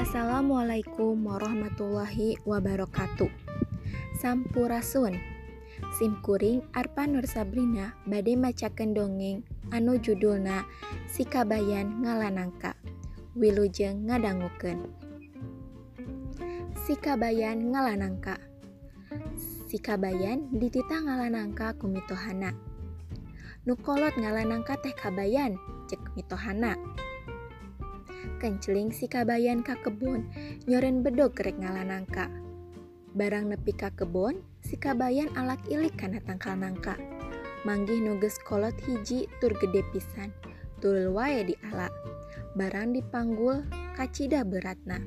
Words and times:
Assalamualaikum 0.00 1.28
warahmatullahi 1.28 2.40
wabarakatuh. 2.48 3.28
Sampurasun. 4.16 5.12
Simkuring 6.00 6.64
Arpa 6.72 7.04
Nur 7.04 7.28
Sabrina 7.28 7.92
bade 8.08 8.32
macaken 8.32 8.96
dongeng 8.96 9.44
anu 9.68 10.00
judulna 10.00 10.64
Sikabayan 11.04 12.00
ngalanangka 12.00 12.80
Wilujeng 13.36 14.08
ngadangukeun. 14.08 14.88
Sikabayan 16.88 17.68
ngalanangka. 17.68 18.40
Sikabayan 19.68 20.48
dititah 20.48 21.04
ngalanangka 21.04 21.76
ku 21.76 21.92
Nukolot 23.68 24.16
ngalanangka 24.16 24.80
teh 24.80 24.96
kabayan 24.96 25.60
cek 25.92 26.00
mitohana 26.16 26.80
Kenceling 28.40 28.88
si 28.88 29.04
kabayan 29.04 29.60
ka 29.60 29.76
kebun, 29.84 30.24
nyoren 30.64 31.04
bedog 31.04 31.36
kerek 31.36 31.60
ngalanangka. 31.60 32.32
Barang 33.12 33.52
nepi 33.52 33.76
ka 33.76 33.92
kebun, 33.92 34.40
si 34.64 34.80
kabayan 34.80 35.28
alak 35.36 35.60
ilik 35.68 35.92
kana 35.92 36.24
tangkal 36.24 36.56
nangka. 36.56 36.96
Manggih 37.68 38.00
nuges 38.00 38.40
kolot 38.48 38.72
hiji 38.88 39.28
tur 39.44 39.52
gede 39.60 39.84
pisan, 39.92 40.32
wae 41.12 41.44
di 41.44 41.52
ala. 41.68 41.92
Barang 42.56 42.96
dipanggul, 42.96 43.60
kacida 43.92 44.40
beratna. 44.40 45.04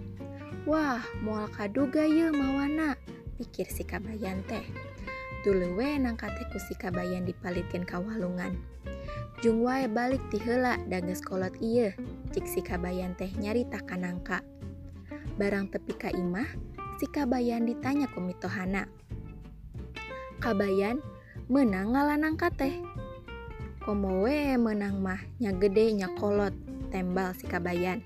Wah, 0.69 1.01
moal 1.25 1.49
kaduga 1.57 2.05
ye 2.05 2.29
mawana, 2.29 2.93
pikir 3.41 3.65
si 3.65 3.81
kabayan 3.81 4.45
teh. 4.45 4.61
Tuluwe 5.41 5.97
nangka 5.97 6.29
teh 6.37 6.45
ku 6.53 6.61
si 6.61 6.77
kabayan 6.77 7.25
dipalitkeun 7.25 7.81
kawalungan. 7.81 8.61
Jung 9.41 9.65
wae 9.65 9.89
balik 9.89 10.21
ti 10.29 10.37
heula 10.37 10.77
dages 10.85 11.19
kolot 11.19 11.57
ieu, 11.59 11.89
cik 12.33 12.49
si 12.49 12.65
kabayan 12.65 13.13
teh 13.13 13.29
nyarita 13.37 13.85
kanangka. 13.85 14.41
Barang 15.37 15.69
tepi 15.69 15.93
ka 15.93 16.09
imah, 16.09 16.49
si 16.97 17.05
kabayan 17.05 17.69
ditanya 17.69 18.09
ku 18.09 18.17
mitohana. 18.25 18.89
Kabayan 20.41 20.97
menang 21.45 21.93
ngalanangka 21.93 22.49
teh. 22.49 22.81
Komo 23.85 24.25
we 24.25 24.57
menang 24.57 24.97
mah 25.05 25.21
nya 25.37 25.53
gede 25.53 25.93
nya 25.93 26.09
kolot, 26.17 26.57
tembal 26.89 27.37
si 27.37 27.45
kabayan. 27.45 28.01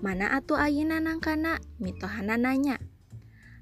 Mana 0.00 0.32
atu 0.32 0.56
ayeuna 0.56 1.04
nangkana? 1.04 1.60
Mitohana 1.76 2.40
nanya. 2.40 2.80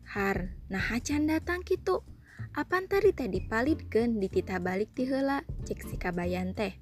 Har, 0.06 0.54
nah 0.70 0.86
datang 1.02 1.66
kitu. 1.66 2.06
Apan 2.50 2.90
tadi 2.90 3.14
teh 3.14 3.30
dipalidkan 3.30 4.18
ditita 4.18 4.58
balik 4.58 4.90
ti 4.92 5.06
tihela 5.06 5.46
cek 5.64 5.80
si 5.86 5.94
kabayan 5.94 6.50
teh. 6.52 6.74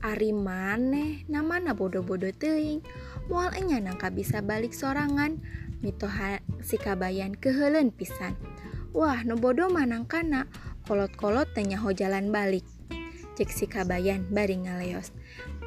Ari 0.00 0.32
maneh 0.32 1.28
namana 1.28 1.76
bodoh-bodoh 1.76 2.32
teing 2.32 2.80
mual 3.28 3.52
enya 3.52 3.78
nangka 3.84 4.08
bisa 4.08 4.40
balik 4.40 4.72
sorangan? 4.72 5.38
Mitoha 5.84 6.40
si 6.64 6.80
kabayan 6.80 7.36
kehelen 7.36 7.92
pisan. 7.92 8.32
Wah 8.96 9.20
no 9.26 9.36
bodoh 9.36 9.68
manang 9.68 10.08
kana. 10.08 10.48
Kolot-kolot 10.88 11.52
tenyaho 11.52 11.92
jalan 11.96 12.32
balik. 12.32 12.64
Cek 13.36 13.50
si 13.50 13.66
kabayan 13.68 14.24
bari 14.30 14.62
ngaleos. 14.64 15.12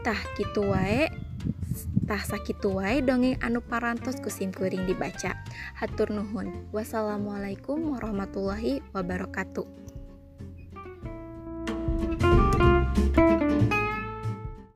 Tah 0.01 0.17
kitu 0.37 0.65
wae. 0.65 1.26
tah 2.09 2.23
sakitu 2.23 2.73
wae 2.73 3.03
dongeng 3.05 3.37
anu 3.45 3.61
parantos 3.61 4.17
kusim 4.23 4.49
kuring 4.49 4.89
dibaca. 4.89 5.37
Hatur 5.77 6.09
nuhun. 6.09 6.71
Wassalamualaikum 6.73 7.93
warahmatullahi 7.93 8.81
wabarakatuh. 8.95 9.86